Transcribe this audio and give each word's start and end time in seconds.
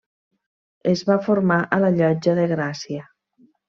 Es 0.93 1.03
va 1.11 1.19
formar 1.29 1.59
a 1.77 1.81
la 1.87 1.95
Llotja 2.01 2.39
de 2.43 2.51
Gràcia. 2.57 3.09